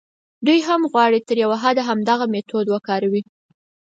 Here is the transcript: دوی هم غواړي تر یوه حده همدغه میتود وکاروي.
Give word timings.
دوی 0.45 0.59
هم 0.67 0.81
غواړي 0.91 1.19
تر 1.27 1.37
یوه 1.43 1.57
حده 1.63 1.81
همدغه 1.89 2.25
میتود 2.33 2.67
وکاروي. 2.69 3.23